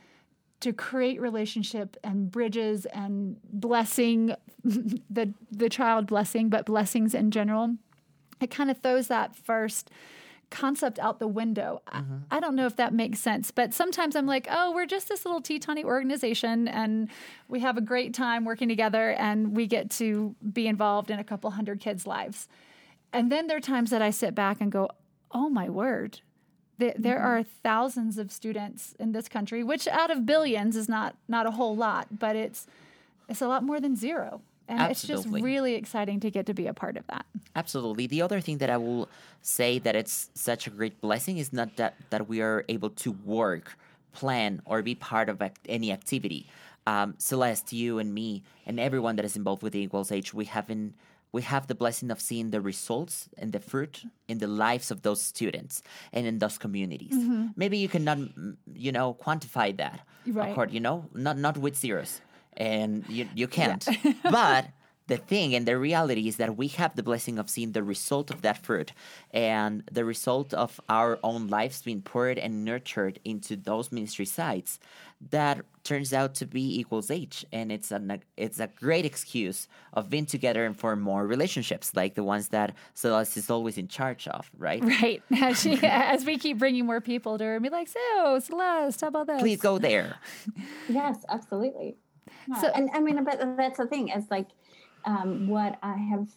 to 0.62 0.74
create 0.74 1.20
relationship 1.20 1.98
and 2.03 2.32
bridges 2.32 2.86
and 2.88 3.38
blessing 3.44 4.36
the 4.63 5.34
the 5.51 5.70
child 5.70 6.08
blessing 6.08 6.50
but 6.50 6.65
blessings 6.65 7.13
in 7.13 7.32
general 7.32 7.75
it 8.39 8.50
kind 8.50 8.72
of 8.72 8.77
throws 8.80 9.08
that 9.08 9.36
first 9.36 9.91
concept 10.51 11.00
out 11.00 11.18
the 11.18 11.27
window. 11.27 11.82
I- 11.88 12.01
mm-hmm. 12.01 12.18
I, 12.30 12.39
don't 12.39 12.56
know 12.56 12.68
if 12.68 12.75
that 12.75 12.94
makes 12.94 13.20
sense, 13.20 13.50
but 13.50 13.74
sometimes 13.74 14.15
I'm 14.15 14.27
like, 14.27 14.48
oh, 14.51 14.72
we're 14.74 14.86
just 14.86 15.08
this 15.08 15.25
little 15.25 15.41
Teutonic 15.41 15.86
organization 15.86 16.68
and 16.68 17.10
we 17.48 17.62
have 17.62 17.77
a 17.77 17.82
great 17.82 18.13
time 18.13 18.46
working 18.46 18.68
together 18.68 19.12
and 19.12 19.56
we 19.56 19.65
get 19.65 19.89
to 19.91 20.36
be 20.53 20.68
involved 20.68 21.10
in 21.10 21.18
a 21.18 21.24
couple 21.24 21.50
hundred 21.51 21.80
kids' 21.80 22.06
lives. 22.06 22.48
And 23.13 23.32
then 23.32 23.48
there 23.48 23.58
are 23.58 23.62
times 23.62 23.89
that 23.89 24.01
I 24.01 24.12
sit 24.12 24.36
back 24.36 24.62
and 24.62 24.72
go, 24.72 24.89
oh 25.32 25.50
my 25.50 25.70
word. 25.70 26.20
There, 26.82 26.94
there 26.98 27.20
are 27.20 27.44
thousands 27.44 28.18
of 28.18 28.32
students 28.32 28.96
in 29.00 29.12
this 29.12 29.28
country, 29.30 29.64
which 29.64 29.88
out 29.88 30.10
of 30.10 30.26
billions 30.26 30.76
is 30.76 30.90
not 30.90 31.16
not 31.28 31.46
a 31.46 31.52
whole 31.52 31.76
lot, 31.76 32.20
but 32.20 32.36
it's 32.36 32.68
it's 33.30 33.42
a 33.42 33.48
lot 33.48 33.64
more 33.64 33.80
than 33.80 33.96
zero. 33.96 34.42
And 34.68 34.90
it's 34.90 35.04
just 35.04 35.28
really 35.28 35.76
exciting 35.76 36.22
to 36.22 36.32
get 36.32 36.46
to 36.46 36.54
be 36.54 36.66
a 36.68 36.74
part 36.74 36.96
of 36.96 37.06
that. 37.08 37.26
Absolutely. 37.56 38.08
The 38.08 38.22
other 38.22 38.40
thing 38.40 38.58
that 38.60 38.70
I 38.70 38.78
will 38.78 39.10
say 39.42 39.80
that 39.80 39.96
it's 39.98 40.30
such 40.34 40.66
a 40.66 40.70
great 40.70 41.02
blessing 41.02 41.38
is 41.38 41.52
not 41.52 41.76
that 41.76 41.96
that 42.10 42.30
we 42.30 42.42
are 42.42 42.64
able 42.70 42.90
to 43.04 43.12
work, 43.26 43.78
plan, 44.14 44.62
or 44.66 44.82
be 44.82 44.96
part 44.96 45.28
of 45.30 45.42
ac- 45.42 45.54
any 45.68 45.92
activity. 45.92 46.48
Um, 46.88 47.16
Celeste, 47.18 47.74
you 47.74 48.00
and 48.00 48.14
me, 48.14 48.44
and 48.66 48.80
everyone 48.80 49.16
that 49.18 49.26
is 49.26 49.36
involved 49.36 49.62
with 49.62 49.74
the 49.74 49.82
Equals 49.82 50.12
Age, 50.12 50.34
we 50.34 50.46
have 50.46 50.70
in, 50.70 50.94
we 51.34 51.42
have 51.44 51.68
the 51.68 51.76
blessing 51.76 52.12
of 52.12 52.20
seeing 52.20 52.52
the 52.52 52.60
results 52.62 53.30
and 53.38 53.54
the 53.54 53.60
fruit 53.60 54.04
in 54.28 54.38
the 54.40 54.48
lives 54.48 54.92
of 54.92 55.02
those 55.02 55.22
students 55.22 55.82
and 56.12 56.28
in 56.28 56.40
those 56.40 56.58
communities. 56.58 57.14
Maybe 57.56 57.78
you 57.78 57.88
cannot, 57.88 58.18
mm, 58.18 58.58
you 58.74 58.92
know, 58.92 59.14
quantify 59.14 59.76
that, 59.78 60.02
Right. 60.28 60.52
accord, 60.52 60.72
you 60.72 60.80
know, 60.80 61.06
not 61.14 61.38
not 61.38 61.58
with 61.58 61.76
zeros, 61.78 62.22
and 62.58 63.06
you 63.08 63.28
you 63.34 63.48
can't. 63.48 63.88
but 64.24 64.66
the 65.12 65.18
thing 65.18 65.53
and 65.56 65.65
the 65.65 65.77
reality 65.77 66.25
is 66.32 66.38
that 66.38 66.51
we 66.62 66.68
have 66.70 66.96
the 66.96 67.03
blessing 67.03 67.38
of 67.38 67.50
seeing 67.50 67.74
the 67.74 67.84
result 67.84 68.32
of 68.32 68.39
that 68.46 68.58
fruit 68.65 68.89
and 69.32 69.84
the 69.91 70.06
result 70.06 70.53
of 70.53 70.80
our 70.88 71.20
own 71.22 71.41
lives 71.58 71.82
being 71.82 72.01
poured 72.01 72.38
and 72.46 72.63
nurtured 72.63 73.20
into 73.25 73.53
those 73.70 73.91
ministry 73.91 74.25
sites 74.39 74.80
that 75.30 75.56
turns 75.84 76.13
out 76.13 76.34
to 76.34 76.46
be 76.46 76.80
equals 76.80 77.12
age 77.12 77.46
and 77.51 77.74
it's 77.75 77.91
a 77.91 78.00
it's 78.38 78.60
a 78.62 78.68
great 78.86 79.06
excuse 79.12 79.68
of 79.98 80.10
being 80.10 80.25
together 80.25 80.63
and 80.65 80.75
for 80.80 80.96
more 80.96 81.27
relationships 81.27 81.88
like 81.94 82.13
the 82.15 82.24
ones 82.24 82.48
that 82.48 82.70
Celeste 82.94 83.36
is 83.36 83.50
always 83.50 83.77
in 83.77 83.88
charge 83.89 84.24
of 84.30 84.50
right 84.58 84.82
Right. 85.01 85.22
As, 85.48 85.62
she, 85.62 85.77
as 85.84 86.24
we 86.24 86.38
keep 86.38 86.58
bringing 86.58 86.86
more 86.86 87.01
people 87.01 87.38
to 87.38 87.44
her 87.44 87.56
and 87.58 87.63
be 87.63 87.70
like, 87.70 87.89
so, 87.89 88.39
Celeste, 88.39 89.01
how 89.01 89.08
about 89.08 89.27
this? 89.27 89.41
please 89.41 89.60
go 89.60 89.77
there 89.77 90.15
Yes, 90.89 91.18
absolutely. 91.27 91.98
Yeah, 92.48 92.62
So- 92.62 92.72
and 92.77 92.89
I 92.94 93.00
mean, 93.01 93.22
but 93.25 93.38
that's 93.58 93.77
the 93.77 93.88
thing 93.88 94.08
is 94.18 94.25
like 94.32 94.48
um, 95.05 95.48
what 95.48 95.77
I 95.81 95.96
have, 95.98 96.27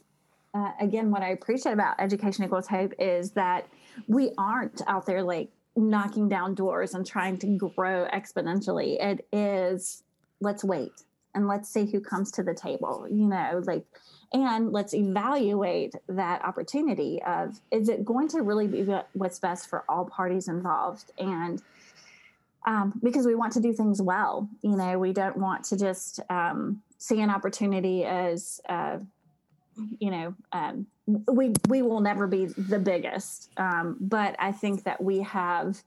uh, 0.54 0.72
again, 0.80 1.10
what 1.10 1.22
I 1.22 1.30
appreciate 1.30 1.72
about 1.72 1.96
Education 1.98 2.44
Equals 2.44 2.66
Hope 2.66 2.92
is 2.98 3.32
that 3.32 3.66
we 4.08 4.32
aren't 4.38 4.82
out 4.86 5.06
there 5.06 5.22
like 5.22 5.50
knocking 5.76 6.28
down 6.28 6.54
doors 6.54 6.94
and 6.94 7.06
trying 7.06 7.38
to 7.38 7.46
grow 7.58 8.06
exponentially. 8.12 9.02
It 9.02 9.26
is, 9.32 10.02
let's 10.40 10.64
wait 10.64 10.92
and 11.34 11.48
let's 11.48 11.68
see 11.68 11.86
who 11.86 12.00
comes 12.00 12.30
to 12.32 12.42
the 12.42 12.54
table, 12.54 13.06
you 13.10 13.26
know, 13.26 13.62
like, 13.64 13.84
and 14.32 14.72
let's 14.72 14.94
evaluate 14.94 15.94
that 16.08 16.44
opportunity 16.44 17.22
of 17.24 17.60
is 17.70 17.88
it 17.88 18.04
going 18.04 18.28
to 18.28 18.42
really 18.42 18.66
be 18.66 18.82
what's 19.12 19.38
best 19.38 19.68
for 19.68 19.84
all 19.88 20.04
parties 20.04 20.48
involved 20.48 21.12
and 21.18 21.62
um, 22.64 23.00
because 23.02 23.26
we 23.26 23.34
want 23.34 23.52
to 23.54 23.60
do 23.60 23.72
things 23.72 24.00
well. 24.00 24.48
You 24.62 24.76
know, 24.76 24.98
we 24.98 25.12
don't 25.12 25.36
want 25.36 25.64
to 25.66 25.76
just 25.76 26.20
um, 26.30 26.82
see 26.98 27.20
an 27.20 27.30
opportunity 27.30 28.04
as, 28.04 28.60
uh, 28.68 28.98
you 29.98 30.10
know, 30.10 30.34
um, 30.52 30.86
we 31.06 31.52
we 31.68 31.82
will 31.82 32.00
never 32.00 32.26
be 32.26 32.46
the 32.46 32.78
biggest, 32.78 33.50
um, 33.58 33.96
but 34.00 34.36
I 34.38 34.52
think 34.52 34.84
that 34.84 35.02
we 35.02 35.20
have 35.20 35.82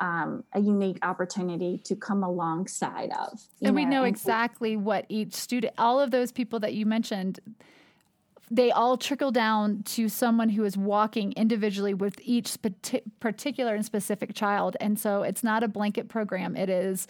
um, 0.00 0.42
a 0.54 0.60
unique 0.60 0.98
opportunity 1.02 1.78
to 1.84 1.94
come 1.94 2.24
alongside 2.24 3.10
of. 3.12 3.40
And 3.62 3.76
we 3.76 3.84
know 3.84 4.04
exactly 4.04 4.76
what 4.76 5.04
each 5.08 5.34
student, 5.34 5.74
all 5.78 6.00
of 6.00 6.10
those 6.10 6.32
people 6.32 6.58
that 6.60 6.72
you 6.72 6.86
mentioned, 6.86 7.38
they 8.50 8.72
all 8.72 8.96
trickle 8.96 9.30
down 9.30 9.82
to 9.84 10.08
someone 10.08 10.48
who 10.48 10.64
is 10.64 10.76
walking 10.76 11.32
individually 11.32 11.94
with 11.94 12.20
each 12.24 12.56
particular 13.20 13.74
and 13.74 13.84
specific 13.84 14.34
child. 14.34 14.76
And 14.80 14.98
so 14.98 15.22
it's 15.22 15.44
not 15.44 15.62
a 15.62 15.68
blanket 15.68 16.08
program. 16.08 16.56
It 16.56 16.68
is 16.68 17.06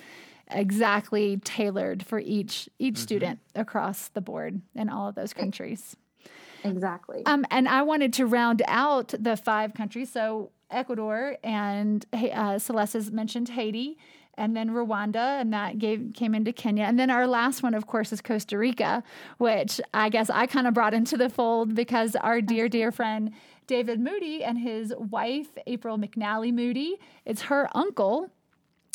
exactly 0.51 1.39
tailored 1.39 2.05
for 2.05 2.19
each 2.19 2.69
each 2.79 2.95
mm-hmm. 2.95 3.03
student 3.03 3.39
across 3.55 4.09
the 4.09 4.21
board 4.21 4.61
in 4.75 4.89
all 4.89 5.09
of 5.09 5.15
those 5.15 5.33
countries. 5.33 5.97
Exactly. 6.63 7.25
Um, 7.25 7.47
and 7.51 7.69
I 7.69 7.83
wanted 7.83 8.13
to 8.15 8.27
round 8.27 8.63
out 8.69 9.15
the 9.19 9.37
five 9.37 9.73
countries. 9.73 10.13
So 10.13 10.51
Ecuador 10.71 11.37
and 11.43 12.05
uh, 12.13 12.59
Celeste 12.59 12.93
has 12.93 13.11
mentioned 13.11 13.49
Haiti 13.49 13.97
and 14.41 14.57
then 14.57 14.71
Rwanda, 14.71 15.41
and 15.41 15.53
that 15.53 15.79
gave 15.79 16.13
came 16.15 16.35
into 16.35 16.53
Kenya, 16.53 16.85
and 16.85 16.99
then 16.99 17.11
our 17.11 17.27
last 17.27 17.63
one, 17.63 17.75
of 17.75 17.87
course, 17.87 18.11
is 18.11 18.23
Costa 18.23 18.57
Rica, 18.57 19.05
which 19.37 19.81
I 19.93 20.09
guess 20.09 20.31
I 20.31 20.47
kind 20.47 20.67
of 20.67 20.73
brought 20.73 20.95
into 20.95 21.19
the 21.19 21.29
fold 21.29 21.75
because 21.75 22.17
our 22.17 22.41
dear, 22.41 22.69
dear 22.69 22.91
friend 22.91 23.33
David 23.67 24.01
Moody 24.01 24.43
and 24.43 24.59
his 24.59 24.95
wife 24.99 25.49
April 25.67 25.99
McNally 25.99 26.53
Moody, 26.53 26.99
it's 27.25 27.43
her 27.43 27.69
uncle 27.77 28.31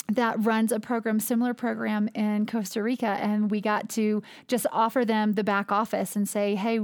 that 0.10 0.44
runs 0.44 0.72
a 0.72 0.80
program, 0.80 1.20
similar 1.20 1.54
program 1.54 2.10
in 2.14 2.46
Costa 2.46 2.82
Rica, 2.84 3.08
and 3.08 3.50
we 3.50 3.62
got 3.62 3.90
to 3.90 4.22
just 4.48 4.66
offer 4.72 5.06
them 5.06 5.34
the 5.34 5.44
back 5.44 5.72
office 5.72 6.16
and 6.16 6.28
say, 6.28 6.56
"Hey, 6.56 6.80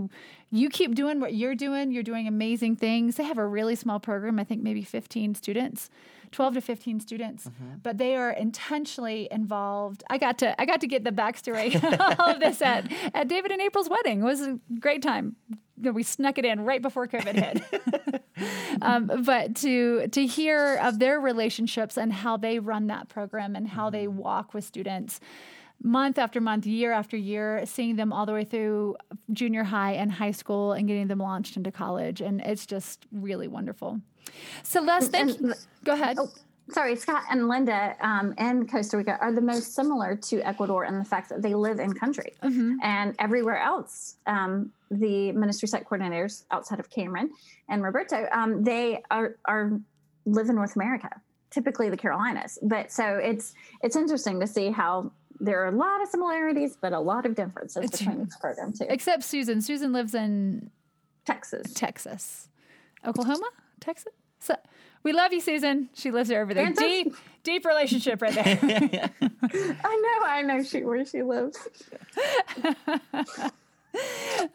you 0.52 0.70
keep 0.70 0.96
doing 0.96 1.20
what 1.20 1.34
you're 1.34 1.56
doing. 1.56 1.92
You're 1.92 2.04
doing 2.04 2.28
amazing 2.28 2.78
things." 2.78 3.16
They 3.16 3.24
have 3.24 3.38
a 3.38 3.46
really 3.46 3.76
small 3.76 4.00
program, 4.00 4.40
I 4.40 4.44
think 4.44 4.64
maybe 4.64 4.84
15 4.84 5.36
students, 5.36 5.90
12 6.32 6.56
to 6.56 6.62
15 6.62 7.00
students, 7.00 7.48
mm-hmm. 7.48 7.78
but 7.84 7.98
they 7.98 8.16
are 8.16 8.32
intentionally 8.32 9.28
involved. 9.32 10.04
I 10.10 10.18
got 10.18 10.38
to 10.40 10.60
I 10.60 10.66
got 10.66 10.82
to 10.82 10.88
get 10.88 11.04
the 11.04 11.12
backstory 11.12 11.76
all 12.20 12.30
of 12.32 12.40
this 12.40 12.62
at 12.62 12.92
at 13.14 13.28
David 13.28 13.52
and 13.52 13.62
April's 13.62 13.90
wedding. 13.90 14.22
It 14.22 14.26
was 14.26 14.42
a 14.42 14.60
great 14.80 15.02
time. 15.02 15.36
We 15.78 16.04
snuck 16.04 16.38
it 16.38 16.46
in 16.46 16.62
right 16.62 16.82
before 16.82 17.08
COVID 17.08 17.34
hit. 17.34 18.24
um, 18.82 19.24
but 19.26 19.56
to 19.58 20.08
to 20.08 20.26
hear 20.26 20.76
of 20.76 21.00
their 21.00 21.20
relationships 21.20 21.98
and 21.98 22.14
how 22.14 22.38
they 22.38 22.60
run 22.60 22.88
that 22.88 23.10
program 23.10 23.56
and 23.56 23.68
how 23.68 23.90
they 23.90 24.06
mm-hmm. 24.06 24.18
walk 24.18 24.54
with 24.54 24.64
students 24.64 25.20
month 25.84 26.18
after 26.20 26.40
month, 26.40 26.66
year 26.66 26.92
after 26.92 27.18
year, 27.18 27.64
seeing 27.66 27.96
them 27.96 28.14
all 28.14 28.26
the 28.26 28.34
way 28.34 28.44
through 28.44 28.96
junior 29.34 29.64
high 29.64 29.94
and 29.94 30.12
high 30.12 30.32
school 30.32 30.74
and 30.74 30.88
getting 30.88 31.08
them 31.08 31.20
launched 31.20 31.58
into 31.58 31.72
college. 31.72 32.22
And 32.22 32.42
it's 32.42 32.66
just 32.66 33.06
really 33.12 33.48
wonderful. 33.48 34.00
Celeste, 34.64 35.12
thank 35.12 35.40
you. 35.40 35.54
Go 35.84 35.94
ahead. 35.94 36.18
Oh, 36.20 36.30
sorry, 36.72 36.96
Scott 36.96 37.24
and 37.30 37.48
Linda 37.48 37.96
um, 38.02 38.34
and 38.38 38.70
Costa 38.70 38.98
Rica 38.98 39.18
are 39.20 39.34
the 39.34 39.42
most 39.42 39.76
similar 39.76 40.16
to 40.16 40.42
Ecuador 40.42 40.86
in 40.86 40.98
the 41.00 41.06
fact 41.06 41.30
that 41.30 41.42
they 41.42 41.56
live 41.56 41.80
in 41.80 41.94
country. 41.94 42.34
Mm-hmm. 42.44 42.76
And 42.84 43.16
everywhere 43.20 43.58
else, 43.58 44.16
um, 44.28 44.72
the 44.90 45.32
ministry 45.32 45.68
site 45.68 45.86
coordinators 45.86 46.46
outside 46.52 46.80
of 46.80 46.90
Cameron 46.90 47.32
and 47.70 47.84
Roberto, 47.84 48.28
um, 48.32 48.64
they 48.64 49.02
are, 49.10 49.38
are 49.46 49.80
live 50.26 50.50
in 50.50 50.56
North 50.56 50.76
America, 50.76 51.10
typically 51.50 51.90
the 51.90 51.98
Carolinas. 51.98 52.60
But 52.62 52.92
so 52.92 53.16
it's 53.16 53.54
it's 53.82 53.96
interesting 53.96 54.40
to 54.40 54.48
see 54.48 54.72
how 54.72 55.12
there 55.40 55.64
are 55.64 55.68
a 55.68 55.76
lot 55.76 56.02
of 56.02 56.08
similarities, 56.08 56.78
but 56.80 56.94
a 56.94 57.00
lot 57.00 57.26
of 57.26 57.36
differences 57.36 57.86
it's 57.86 57.98
between 57.98 58.22
each 58.22 58.40
program 58.40 58.74
too. 58.74 58.86
Except 58.88 59.24
Susan. 59.24 59.62
Susan 59.62 59.92
lives 59.92 60.14
in 60.14 60.70
Texas. 61.26 61.74
Texas. 61.74 62.50
Oklahoma? 63.06 63.50
Texas? 63.82 64.14
So, 64.40 64.56
we 65.04 65.12
love 65.12 65.34
you, 65.34 65.42
Susan. 65.42 65.90
She 65.94 66.12
lives 66.12 66.30
there 66.30 66.42
over 66.42 66.54
there. 66.54 66.72
Deep, 66.72 67.14
deep 67.44 67.66
relationship 67.66 68.22
right 68.22 68.34
there. 68.34 68.60
I 69.22 69.96
know, 70.22 70.26
I 70.26 70.42
know 70.44 70.64
she 70.64 70.84
where 70.84 71.06
she 71.06 71.24
lives. 71.24 71.58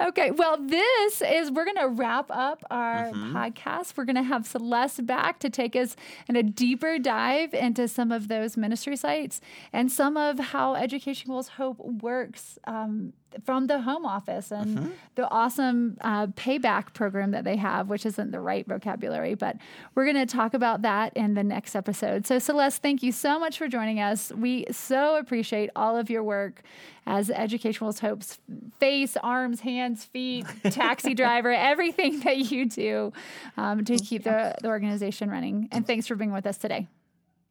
okay, 0.01 0.31
well, 0.31 0.57
this 0.61 1.23
is 1.23 1.51
we're 1.51 1.65
going 1.65 1.77
to 1.77 1.89
wrap 1.89 2.31
up 2.31 2.65
our 2.71 3.11
mm-hmm. 3.11 3.37
podcast. 3.37 3.97
We're 3.97 4.05
going 4.05 4.17
to 4.17 4.23
have 4.23 4.47
Celeste 4.47 5.07
back 5.07 5.39
to 5.41 5.51
take 5.51 5.77
us 5.77 5.97
in 6.29 6.37
a 6.37 6.43
deeper 6.43 6.99
dive 6.99 7.55
into 7.55 7.89
some 7.89 8.13
of 8.13 8.29
those 8.29 8.57
ministry 8.57 8.97
sites 8.97 9.41
and 9.73 9.91
some 9.91 10.17
of 10.17 10.39
how 10.39 10.75
Education 10.75 11.31
Equals 11.31 11.49
Hope 11.49 11.79
works 11.79 12.59
um, 12.67 13.13
from 13.45 13.67
the 13.67 13.81
home 13.83 14.07
office 14.07 14.51
and 14.51 14.79
mm-hmm. 14.79 14.91
the 15.15 15.29
awesome 15.31 15.97
uh, 16.01 16.27
payback 16.29 16.95
program 16.95 17.33
that 17.33 17.45
they 17.45 17.57
have, 17.57 17.89
which 17.89 18.07
isn't 18.07 18.31
the 18.31 18.41
right 18.41 18.67
vocabulary, 18.67 19.35
but 19.35 19.57
we're 19.95 20.05
going 20.05 20.17
to 20.17 20.27
talk 20.27 20.55
about 20.55 20.83
that 20.83 21.15
in 21.17 21.35
the 21.35 21.45
next 21.45 21.75
episode. 21.75 22.27
So, 22.27 22.39
Celeste, 22.39 22.81
thank 22.81 23.03
you 23.03 23.13
so 23.13 23.39
much 23.39 23.59
for 23.59 23.69
joining 23.69 24.01
us. 24.01 24.33
We 24.33 24.67
so 24.71 25.17
appreciate 25.17 25.71
all 25.77 25.97
of 25.97 26.09
your 26.09 26.23
work 26.23 26.63
as 27.07 27.31
Education 27.31 27.77
Equals 27.77 28.01
Hope's 28.01 28.39
face, 28.81 29.17
arms, 29.27 29.61
hands, 29.61 30.05
feet, 30.05 30.47
taxi 30.71 31.13
driver, 31.15 31.53
everything 31.53 32.21
that 32.21 32.51
you 32.51 32.67
do 32.67 33.13
um, 33.57 33.85
to 33.85 33.99
keep 33.99 34.23
the, 34.23 34.55
the 34.63 34.69
organization 34.69 35.29
running. 35.29 35.69
And 35.73 35.85
thanks 35.87 36.07
for 36.07 36.15
being 36.15 36.33
with 36.33 36.47
us 36.47 36.59
today. 36.59 36.87